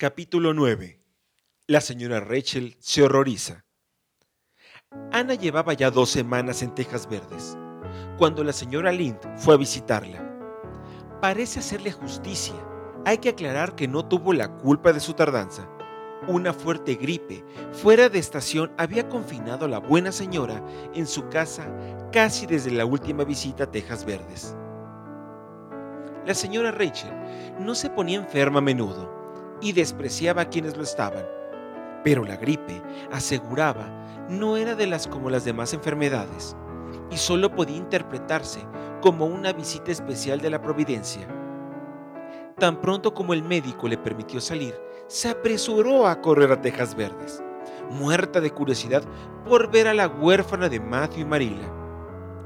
[0.00, 1.02] Capítulo 9.
[1.66, 3.64] La señora Rachel se horroriza.
[5.10, 7.58] Ana llevaba ya dos semanas en Tejas Verdes,
[8.16, 10.38] cuando la señora Lind fue a visitarla.
[11.20, 12.54] Parece hacerle justicia.
[13.06, 15.68] Hay que aclarar que no tuvo la culpa de su tardanza.
[16.28, 21.66] Una fuerte gripe fuera de estación había confinado a la buena señora en su casa
[22.12, 24.54] casi desde la última visita a Tejas Verdes.
[26.24, 27.10] La señora Rachel
[27.58, 29.17] no se ponía enferma a menudo
[29.60, 31.24] y despreciaba a quienes lo estaban.
[32.04, 33.86] Pero la gripe, aseguraba,
[34.28, 36.56] no era de las como las demás enfermedades
[37.10, 38.60] y solo podía interpretarse
[39.00, 41.26] como una visita especial de la providencia.
[42.58, 44.74] Tan pronto como el médico le permitió salir,
[45.06, 47.42] se apresuró a correr a Tejas Verdes,
[47.90, 49.02] muerta de curiosidad
[49.48, 51.72] por ver a la huérfana de Matthew y Marila,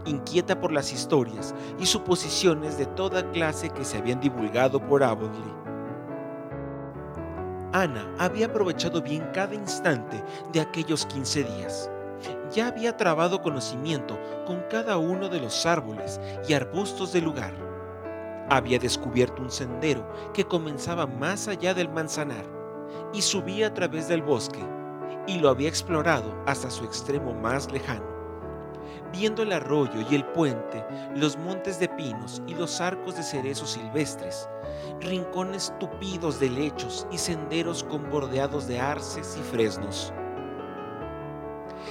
[0.04, 5.61] inquieta por las historias y suposiciones de toda clase que se habían divulgado por Avonlea.
[7.72, 10.22] Ana había aprovechado bien cada instante
[10.52, 11.90] de aquellos 15 días.
[12.52, 17.54] Ya había trabado conocimiento con cada uno de los árboles y arbustos del lugar.
[18.50, 22.44] Había descubierto un sendero que comenzaba más allá del manzanar
[23.14, 24.62] y subía a través del bosque,
[25.26, 28.11] y lo había explorado hasta su extremo más lejano.
[29.12, 33.72] Viendo el arroyo y el puente, los montes de pinos y los arcos de cerezos
[33.72, 34.48] silvestres,
[35.00, 40.14] rincones tupidos de lechos y senderos con bordeados de arces y fresnos.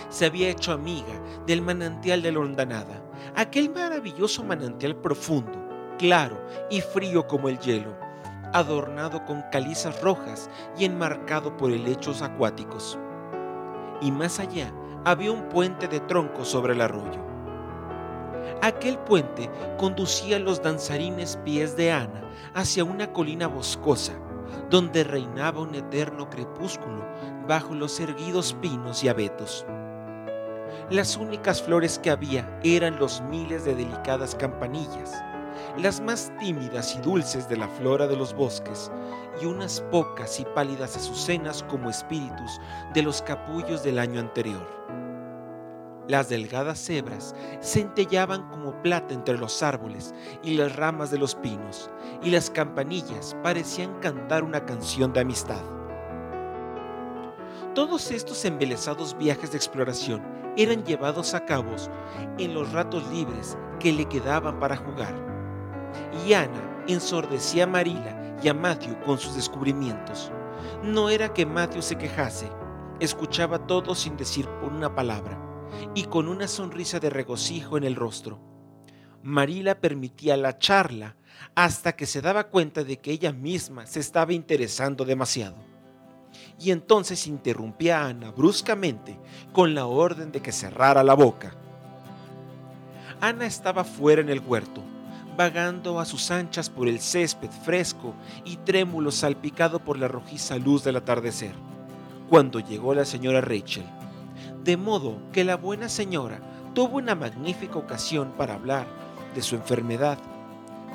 [0.09, 3.03] Se había hecho amiga del manantial de la hondanada,
[3.35, 5.59] aquel maravilloso manantial profundo,
[5.99, 7.95] claro y frío como el hielo,
[8.51, 12.97] adornado con calizas rojas y enmarcado por helechos acuáticos.
[14.01, 14.73] Y más allá
[15.05, 17.25] había un puente de troncos sobre el arroyo.
[18.61, 24.13] Aquel puente conducía los danzarines pies de Ana hacia una colina boscosa,
[24.69, 27.03] donde reinaba un eterno crepúsculo
[27.47, 29.65] bajo los erguidos pinos y abetos.
[30.89, 35.23] Las únicas flores que había eran los miles de delicadas campanillas,
[35.77, 38.91] las más tímidas y dulces de la flora de los bosques,
[39.41, 42.59] y unas pocas y pálidas azucenas como espíritus
[42.93, 44.67] de los capullos del año anterior.
[46.07, 51.89] Las delgadas cebras centellaban como plata entre los árboles y las ramas de los pinos,
[52.21, 55.61] y las campanillas parecían cantar una canción de amistad.
[57.73, 60.21] Todos estos embelesados viajes de exploración
[60.57, 61.71] eran llevados a cabo
[62.37, 65.30] en los ratos libres que le quedaban para jugar.
[66.25, 70.31] Y Ana ensordecía a Marila y a Matthew con sus descubrimientos.
[70.83, 72.49] No era que Matthew se quejase,
[72.99, 75.39] escuchaba todo sin decir una palabra
[75.95, 78.39] y con una sonrisa de regocijo en el rostro.
[79.23, 81.15] Marila permitía la charla
[81.55, 85.57] hasta que se daba cuenta de que ella misma se estaba interesando demasiado.
[86.59, 89.19] Y entonces interrumpía a Ana bruscamente
[89.51, 91.55] con la orden de que cerrara la boca.
[93.19, 94.83] Ana estaba fuera en el huerto,
[95.35, 98.13] vagando a sus anchas por el césped fresco
[98.45, 101.53] y trémulo salpicado por la rojiza luz del atardecer,
[102.29, 103.85] cuando llegó la señora Rachel
[104.63, 106.39] de modo que la buena señora
[106.73, 108.85] tuvo una magnífica ocasión para hablar
[109.33, 110.17] de su enfermedad,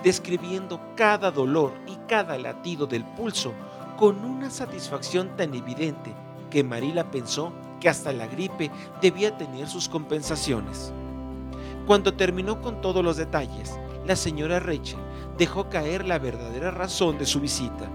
[0.02, 3.52] describiendo cada dolor y cada latido del pulso
[3.96, 6.14] con una satisfacción tan evidente
[6.50, 8.70] que Marila pensó que hasta la gripe
[9.00, 10.92] debía tener sus compensaciones.
[11.86, 14.98] Cuando terminó con todos los detalles, la señora Rachel
[15.36, 17.90] dejó caer la verdadera razón de su visita.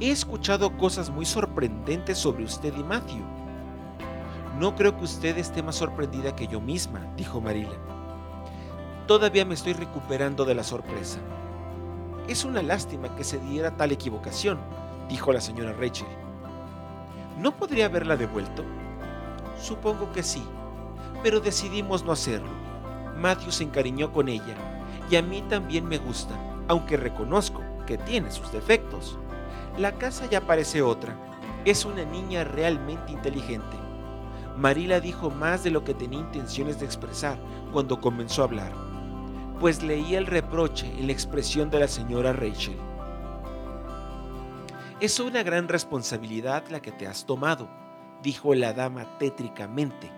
[0.00, 3.24] He escuchado cosas muy sorprendentes sobre usted y Matthew,
[4.58, 7.74] no creo que usted esté más sorprendida que yo misma, dijo Marila.
[9.06, 11.18] Todavía me estoy recuperando de la sorpresa.
[12.28, 14.58] Es una lástima que se diera tal equivocación,
[15.08, 16.06] dijo la señora Rachel.
[17.38, 18.62] ¿No podría haberla devuelto?
[19.58, 20.44] Supongo que sí,
[21.22, 22.61] pero decidimos no hacerlo.
[23.16, 24.54] Matthew se encariñó con ella
[25.10, 26.34] y a mí también me gusta,
[26.68, 29.18] aunque reconozco que tiene sus defectos.
[29.78, 31.16] La casa ya parece otra.
[31.64, 33.76] Es una niña realmente inteligente.
[34.56, 37.38] Marila dijo más de lo que tenía intenciones de expresar
[37.72, 38.72] cuando comenzó a hablar,
[39.60, 42.76] pues leía el reproche en la expresión de la señora Rachel.
[45.00, 47.68] Es una gran responsabilidad la que te has tomado,
[48.22, 50.10] dijo la dama tétricamente,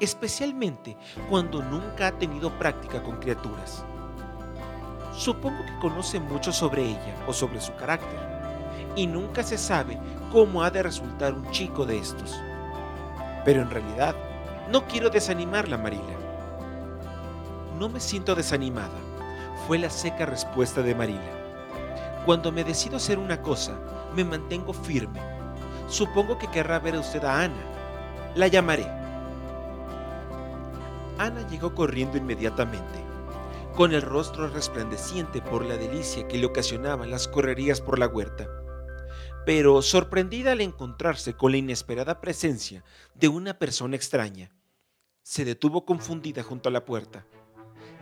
[0.00, 0.96] especialmente
[1.28, 3.84] cuando nunca ha tenido práctica con criaturas.
[5.12, 8.18] Supongo que conoce mucho sobre ella o sobre su carácter,
[8.94, 9.98] y nunca se sabe
[10.30, 12.40] cómo ha de resultar un chico de estos.
[13.44, 14.14] Pero en realidad,
[14.70, 16.14] no quiero desanimarla, Marila.
[17.78, 18.98] No me siento desanimada,
[19.66, 21.20] fue la seca respuesta de Marila.
[22.24, 23.78] Cuando me decido hacer una cosa,
[24.14, 25.20] me mantengo firme.
[25.88, 27.62] Supongo que querrá ver a usted a Ana.
[28.34, 28.97] La llamaré.
[31.18, 32.98] Ana llegó corriendo inmediatamente,
[33.74, 38.48] con el rostro resplandeciente por la delicia que le ocasionaban las correrías por la huerta.
[39.44, 42.84] Pero sorprendida al encontrarse con la inesperada presencia
[43.14, 44.52] de una persona extraña,
[45.22, 47.26] se detuvo confundida junto a la puerta.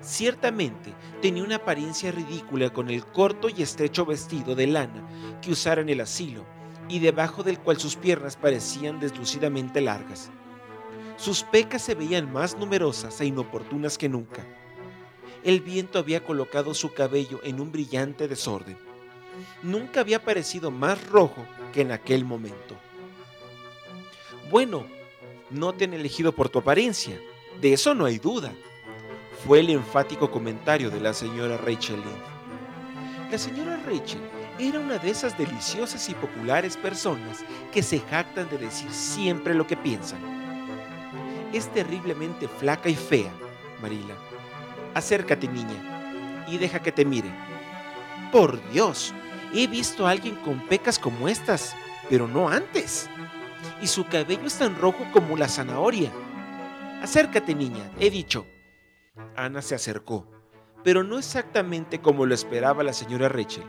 [0.02, 5.08] Ciertamente tenía una apariencia ridícula con el corto y estrecho vestido de lana
[5.40, 6.44] que usara en el asilo
[6.88, 10.30] y debajo del cual sus piernas parecían deslucidamente largas.
[11.16, 14.44] Sus pecas se veían más numerosas e inoportunas que nunca.
[15.42, 18.76] El viento había colocado su cabello en un brillante desorden.
[19.62, 22.76] Nunca había parecido más rojo que en aquel momento.
[24.50, 24.86] Bueno,
[25.50, 27.18] no te han elegido por tu apariencia,
[27.60, 28.52] de eso no hay duda,
[29.46, 33.30] fue el enfático comentario de la señora Rachel Lynn.
[33.30, 34.20] La señora Rachel
[34.58, 39.66] era una de esas deliciosas y populares personas que se jactan de decir siempre lo
[39.66, 40.35] que piensan.
[41.56, 43.32] Es terriblemente flaca y fea,
[43.80, 44.14] Marila.
[44.92, 47.30] Acércate, niña, y deja que te mire.
[48.30, 49.14] Por Dios,
[49.54, 51.74] he visto a alguien con pecas como estas,
[52.10, 53.08] pero no antes.
[53.80, 56.12] Y su cabello es tan rojo como la zanahoria.
[57.00, 58.46] Acércate, niña, he dicho.
[59.34, 60.30] Ana se acercó,
[60.84, 63.64] pero no exactamente como lo esperaba la señora Rachel.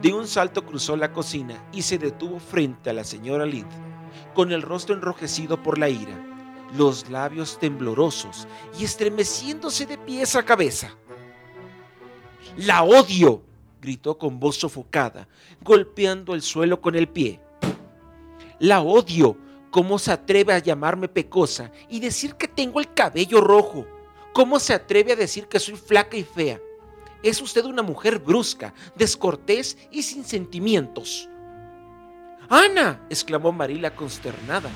[0.00, 3.68] De un salto cruzó la cocina y se detuvo frente a la señora Lind,
[4.32, 6.31] con el rostro enrojecido por la ira,
[6.76, 8.46] los labios temblorosos
[8.78, 10.94] y estremeciéndose de pies a cabeza.
[12.56, 13.42] ¡La odio!
[13.80, 15.26] gritó con voz sofocada,
[15.60, 17.40] golpeando el suelo con el pie.
[18.58, 19.36] ¡La odio!
[19.70, 23.86] ¿Cómo se atreve a llamarme pecosa y decir que tengo el cabello rojo?
[24.34, 26.60] ¿Cómo se atreve a decir que soy flaca y fea?
[27.22, 31.28] Es usted una mujer brusca, descortés y sin sentimientos.
[32.48, 34.68] Ana, exclamó Marila consternada.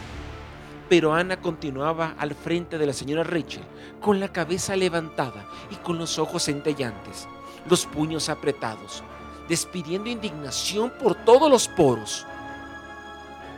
[0.89, 3.65] Pero Ana continuaba al frente de la señora Rachel,
[4.01, 7.27] con la cabeza levantada y con los ojos centellantes,
[7.69, 9.03] los puños apretados,
[9.49, 12.25] despidiendo indignación por todos los poros.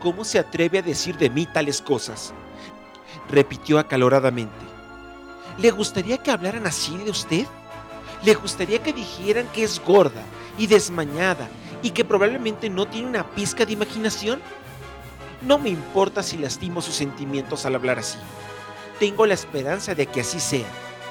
[0.00, 2.32] ¿Cómo se atreve a decir de mí tales cosas?
[3.28, 4.54] repitió acaloradamente.
[5.58, 7.46] ¿Le gustaría que hablaran así de usted?
[8.24, 10.22] ¿Le gustaría que dijeran que es gorda
[10.56, 11.48] y desmañada
[11.82, 14.40] y que probablemente no tiene una pizca de imaginación?
[15.40, 18.18] No me importa si lastimo sus sentimientos al hablar así.
[18.98, 20.66] Tengo la esperanza de que así sea.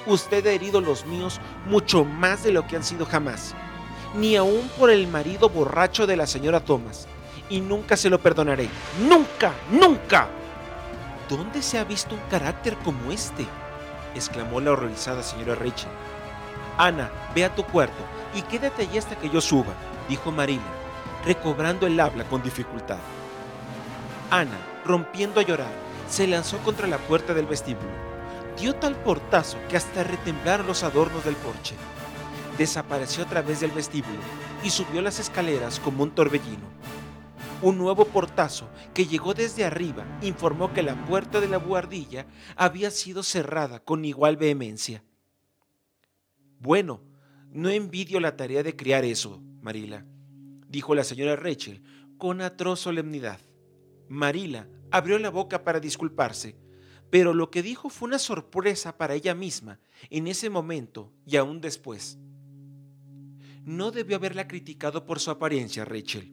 [0.06, 3.56] Usted ha herido los míos mucho más de lo que han sido jamás.
[4.16, 7.08] Ni aún por el marido borracho de la señora Thomas.
[7.50, 8.70] Y nunca se lo perdonaré.
[9.08, 9.54] ¡Nunca!
[9.72, 10.28] ¡Nunca!
[11.30, 13.46] ¿Dónde se ha visto un carácter como este?
[14.14, 15.90] exclamó la horrorizada señora Rachel.
[16.78, 18.04] Ana, ve a tu cuarto
[18.34, 19.74] y quédate allí hasta que yo suba,
[20.10, 20.62] dijo Marila,
[21.26, 23.00] recobrando el habla con dificultad.
[24.30, 25.72] Ana, rompiendo a llorar,
[26.10, 27.88] se lanzó contra la puerta del vestíbulo.
[28.60, 31.76] Dio tal portazo que hasta retemblaron los adornos del porche.
[32.58, 34.20] Desapareció a través del vestíbulo
[34.64, 36.68] y subió las escaleras como un torbellino.
[37.62, 42.26] Un nuevo portazo que llegó desde arriba informó que la puerta de la buhardilla
[42.58, 45.04] había sido cerrada con igual vehemencia.
[46.60, 47.02] Bueno,
[47.50, 50.06] no envidio la tarea de criar eso, Marila,
[50.68, 51.82] dijo la señora Rachel
[52.18, 53.40] con atroz solemnidad.
[54.09, 56.56] Marila abrió la boca para disculparse,
[57.09, 61.61] pero lo que dijo fue una sorpresa para ella misma en ese momento y aún
[61.61, 62.18] después.
[63.66, 66.31] No debió haberla criticado por su apariencia, Rachel.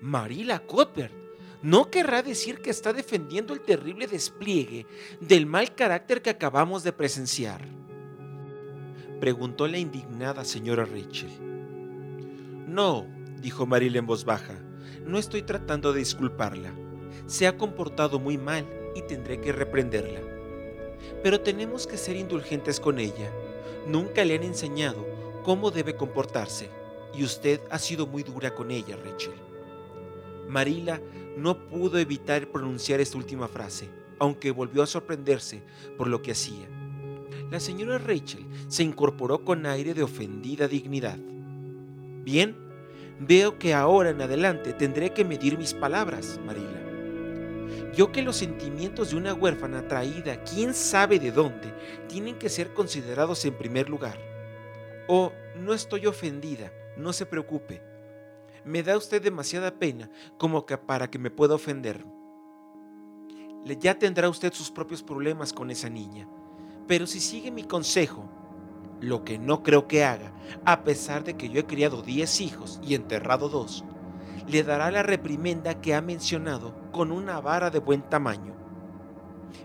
[0.00, 1.14] Marila Cuthbert
[1.62, 4.86] no querrá decir que está defendiendo el terrible despliegue
[5.20, 7.66] del mal carácter que acabamos de presenciar.
[9.20, 11.30] Preguntó la indignada señora Rachel.
[12.68, 13.06] No,
[13.40, 14.54] dijo Marila en voz baja,
[15.08, 16.70] no estoy tratando de disculparla.
[17.26, 20.20] Se ha comportado muy mal y tendré que reprenderla.
[21.22, 23.32] Pero tenemos que ser indulgentes con ella.
[23.86, 25.06] Nunca le han enseñado
[25.44, 26.68] cómo debe comportarse
[27.14, 29.32] y usted ha sido muy dura con ella, Rachel.
[30.46, 31.00] Marila
[31.38, 33.88] no pudo evitar pronunciar esta última frase,
[34.18, 35.62] aunque volvió a sorprenderse
[35.96, 36.68] por lo que hacía.
[37.50, 41.18] La señora Rachel se incorporó con aire de ofendida dignidad.
[42.24, 42.67] Bien,
[43.18, 46.78] veo que ahora en adelante tendré que medir mis palabras, Marila.
[47.94, 51.74] Yo que los sentimientos de una huérfana traída, quién sabe de dónde,
[52.06, 54.18] tienen que ser considerados en primer lugar.
[55.08, 57.82] Oh, no estoy ofendida, no se preocupe.
[58.64, 62.04] Me da usted demasiada pena como que para que me pueda ofender.
[63.80, 66.28] Ya tendrá usted sus propios problemas con esa niña.
[66.86, 68.28] Pero si sigue mi consejo,
[69.00, 70.32] lo que no creo que haga,
[70.64, 73.84] a pesar de que yo he criado 10 hijos y enterrado dos,
[74.46, 78.54] le dará la reprimenda que ha mencionado con una vara de buen tamaño.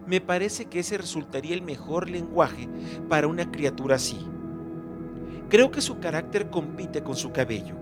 [0.05, 2.67] Me parece que ese resultaría el mejor lenguaje
[3.07, 4.19] para una criatura así.
[5.49, 7.75] Creo que su carácter compite con su cabello.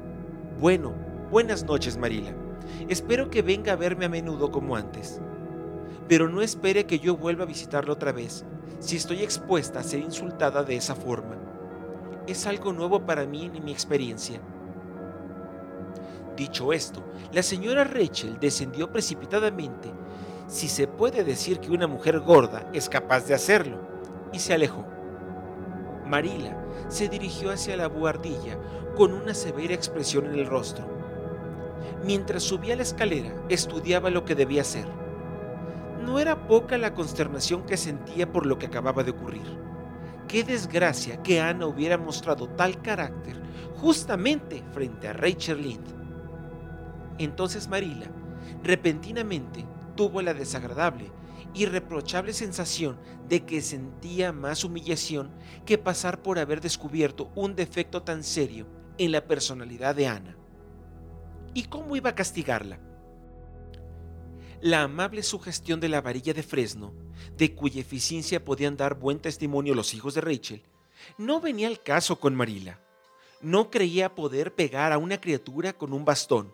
[0.60, 0.94] Bueno,
[1.32, 2.36] buenas noches, Marila.
[2.88, 5.20] Espero que venga a verme a menudo como antes.
[6.08, 8.46] Pero no espere que yo vuelva a visitarlo otra vez,
[8.80, 11.41] si estoy expuesta a ser insultada de esa forma.
[12.28, 14.40] Es algo nuevo para mí en mi experiencia.
[16.36, 19.92] Dicho esto, la señora Rachel descendió precipitadamente,
[20.48, 23.78] si se puede decir que una mujer gorda es capaz de hacerlo,
[24.32, 24.86] y se alejó.
[26.06, 26.58] Marila
[26.90, 28.58] se dirigió hacia la buhardilla
[28.96, 30.86] con una severa expresión en el rostro.
[32.04, 34.86] Mientras subía la escalera, estudiaba lo que debía hacer.
[36.04, 39.71] No era poca la consternación que sentía por lo que acababa de ocurrir.
[40.32, 43.36] Qué desgracia que Ana hubiera mostrado tal carácter
[43.76, 45.86] justamente frente a Rachel Lind.
[47.18, 48.10] Entonces Marila,
[48.64, 49.66] repentinamente,
[49.98, 51.12] tuvo la desagradable
[51.54, 52.98] y reprochable sensación
[53.28, 55.32] de que sentía más humillación
[55.66, 60.38] que pasar por haber descubierto un defecto tan serio en la personalidad de Ana.
[61.54, 62.80] ¿Y cómo iba a castigarla?
[64.62, 66.94] La amable sugestión de la varilla de Fresno,
[67.38, 70.62] de cuya eficiencia podían dar buen testimonio los hijos de Rachel,
[71.18, 72.80] no venía al caso con Marila.
[73.42, 76.54] No creía poder pegar a una criatura con un bastón.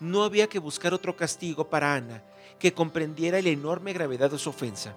[0.00, 2.24] No había que buscar otro castigo para Ana
[2.58, 4.96] que comprendiera la enorme gravedad de su ofensa.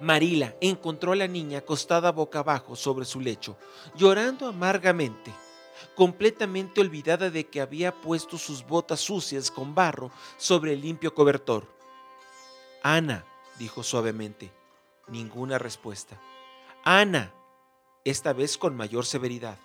[0.00, 3.56] Marila encontró a la niña acostada boca abajo sobre su lecho,
[3.96, 5.32] llorando amargamente
[5.94, 11.73] completamente olvidada de que había puesto sus botas sucias con barro sobre el limpio cobertor.
[12.86, 13.24] Ana,
[13.58, 14.52] dijo suavemente.
[15.08, 16.20] Ninguna respuesta.
[16.84, 17.32] Ana,
[18.04, 19.58] esta vez con mayor severidad.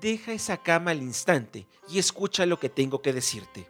[0.00, 3.68] Deja esa cama al instante y escucha lo que tengo que decirte.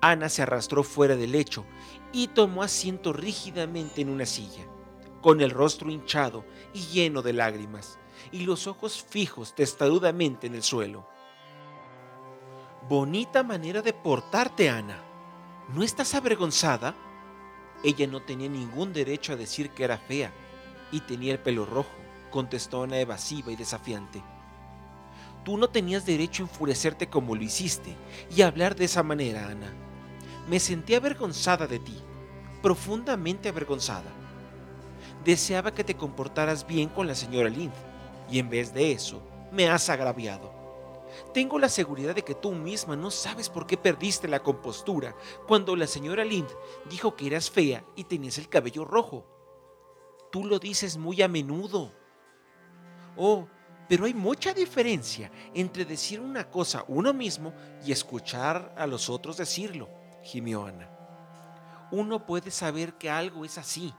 [0.00, 1.66] Ana se arrastró fuera del lecho
[2.10, 4.64] y tomó asiento rígidamente en una silla,
[5.20, 7.98] con el rostro hinchado y lleno de lágrimas
[8.32, 11.06] y los ojos fijos testarudamente en el suelo.
[12.88, 15.13] Bonita manera de portarte, Ana.
[15.72, 16.94] ¿No estás avergonzada?
[17.82, 20.30] Ella no tenía ningún derecho a decir que era fea
[20.92, 21.90] y tenía el pelo rojo,
[22.30, 24.22] contestó Ana evasiva y desafiante.
[25.42, 27.96] Tú no tenías derecho a enfurecerte como lo hiciste
[28.34, 29.72] y hablar de esa manera, Ana.
[30.48, 31.96] Me sentí avergonzada de ti,
[32.62, 34.10] profundamente avergonzada.
[35.24, 37.72] Deseaba que te comportaras bien con la señora Lind
[38.30, 40.63] y en vez de eso me has agraviado.
[41.32, 45.14] Tengo la seguridad de que tú misma no sabes por qué perdiste la compostura
[45.46, 46.48] cuando la señora Lind
[46.88, 49.26] dijo que eras fea y tenías el cabello rojo.
[50.30, 51.92] Tú lo dices muy a menudo.
[53.16, 53.46] Oh,
[53.88, 57.52] pero hay mucha diferencia entre decir una cosa uno mismo
[57.84, 59.88] y escuchar a los otros decirlo,
[60.22, 60.90] gimió Ana.
[61.90, 63.92] Uno puede saber que algo es así,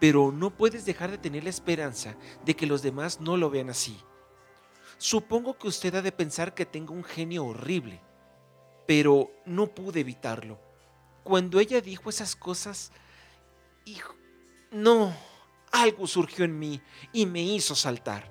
[0.00, 3.70] pero no puedes dejar de tener la esperanza de que los demás no lo vean
[3.70, 3.96] así.
[5.02, 8.00] Supongo que usted ha de pensar que tengo un genio horrible,
[8.86, 10.60] pero no pude evitarlo.
[11.24, 12.92] Cuando ella dijo esas cosas,
[13.84, 14.14] hijo,
[14.70, 15.12] no,
[15.72, 16.80] algo surgió en mí
[17.12, 18.30] y me hizo saltar.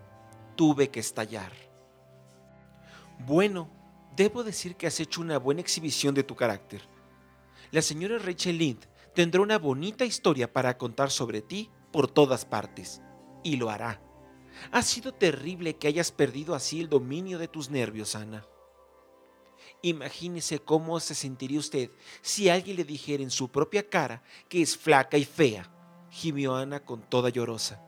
[0.55, 1.51] Tuve que estallar.
[3.19, 3.69] Bueno,
[4.15, 6.87] debo decir que has hecho una buena exhibición de tu carácter.
[7.71, 13.01] La señora Rachel Lind tendrá una bonita historia para contar sobre ti por todas partes.
[13.43, 14.01] Y lo hará.
[14.71, 18.45] Ha sido terrible que hayas perdido así el dominio de tus nervios, Ana.
[19.81, 21.89] Imagínese cómo se sentiría usted
[22.21, 25.71] si alguien le dijera en su propia cara que es flaca y fea,
[26.09, 27.83] gimió Ana con toda llorosa.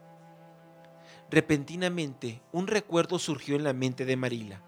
[1.30, 4.64] Repentinamente, un recuerdo surgió en la mente de Marila.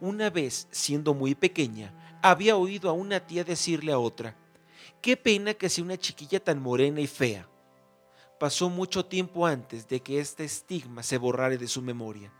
[0.00, 4.36] Una vez, siendo muy pequeña, había oído a una tía decirle a otra,
[5.00, 7.48] Qué pena que sea una chiquilla tan morena y fea.
[8.42, 12.32] Pasó mucho tiempo antes de que este estigma se borrara de su memoria.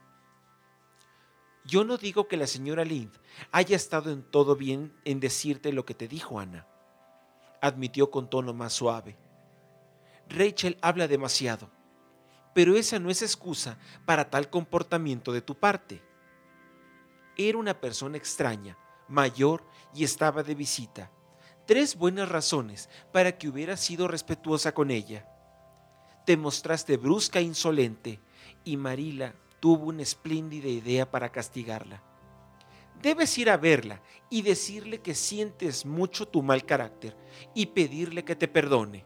[1.64, 3.12] Yo no digo que la señora Lind
[3.52, 6.66] haya estado en todo bien en decirte lo que te dijo Ana,
[7.61, 9.16] admitió con tono más suave.
[10.28, 11.71] Rachel habla demasiado,
[12.52, 16.02] pero esa no es excusa para tal comportamiento de tu parte.
[17.37, 21.12] Era una persona extraña, mayor y estaba de visita
[21.64, 25.32] tres buenas razones para que hubieras sido respetuosa con ella.
[26.25, 28.21] Te mostraste brusca e insolente
[28.64, 32.02] y Marila tuvo una espléndida idea para castigarla.
[33.00, 34.00] Debes ir a verla
[34.31, 37.17] y decirle que sientes mucho tu mal carácter
[37.55, 39.05] y pedirle que te perdone.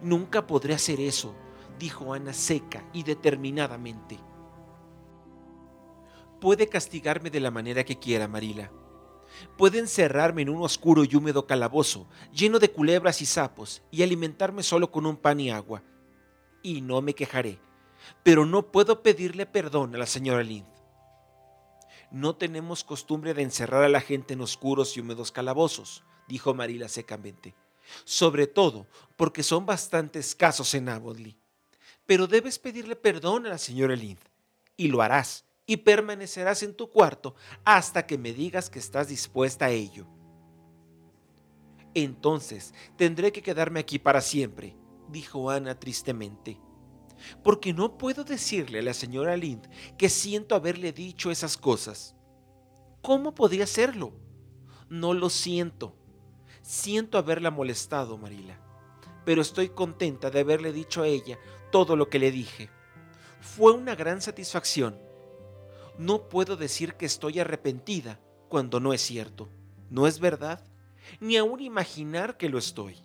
[0.00, 1.34] Nunca podré hacer eso,
[1.78, 4.18] dijo Ana seca y determinadamente.
[6.40, 8.70] Puede castigarme de la manera que quiera, Marila.
[9.56, 14.62] Puede encerrarme en un oscuro y húmedo calabozo, lleno de culebras y sapos, y alimentarme
[14.62, 15.82] solo con un pan y agua.
[16.62, 17.58] Y no me quejaré,
[18.22, 20.66] pero no puedo pedirle perdón a la señora Lind.
[22.10, 26.88] No tenemos costumbre de encerrar a la gente en oscuros y húmedos calabozos, dijo Marila
[26.88, 27.54] secamente,
[28.04, 31.34] sobre todo porque son bastante escasos en Avonlea.
[32.06, 34.20] Pero debes pedirle perdón a la señora Lind,
[34.76, 39.66] y lo harás, y permanecerás en tu cuarto hasta que me digas que estás dispuesta
[39.66, 40.06] a ello.
[41.94, 44.76] Entonces tendré que quedarme aquí para siempre,
[45.08, 46.60] dijo Ana tristemente,
[47.42, 52.14] porque no puedo decirle a la señora Lind que siento haberle dicho esas cosas.
[53.02, 54.12] ¿Cómo podría hacerlo?
[54.88, 55.96] No lo siento.
[56.62, 58.60] Siento haberla molestado, Marila,
[59.24, 61.38] pero estoy contenta de haberle dicho a ella
[61.70, 62.68] todo lo que le dije.
[63.40, 64.98] Fue una gran satisfacción
[65.98, 69.48] no puedo decir que estoy arrepentida cuando no es cierto.
[69.90, 70.64] ¿No es verdad?
[71.20, 72.96] Ni aún imaginar que lo estoy.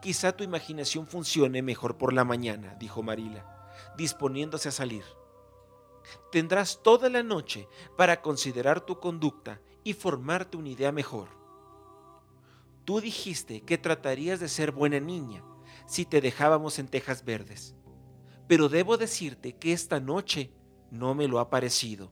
[0.00, 5.04] Quizá tu imaginación funcione mejor por la mañana, dijo Marila, disponiéndose a salir.
[6.32, 11.28] Tendrás toda la noche para considerar tu conducta y formarte una idea mejor.
[12.86, 15.44] Tú dijiste que tratarías de ser buena niña
[15.86, 17.74] si te dejábamos en tejas verdes,
[18.48, 20.50] pero debo decirte que esta noche
[20.90, 22.10] no me lo ha parecido.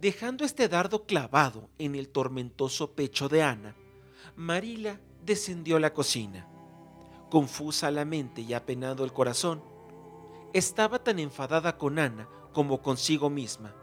[0.00, 3.74] Dejando este dardo clavado en el tormentoso pecho de Ana,
[4.36, 6.46] Marila descendió a la cocina.
[7.30, 9.62] Confusa la mente y apenado el corazón,
[10.52, 13.74] estaba tan enfadada con Ana como consigo misma,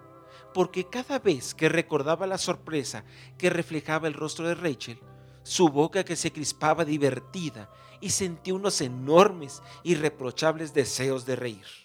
[0.53, 3.03] porque cada vez que recordaba la sorpresa
[3.37, 4.99] que reflejaba el rostro de Rachel,
[5.43, 7.69] su boca que se crispaba divertida
[8.01, 11.84] y sentía unos enormes y reprochables deseos de reír.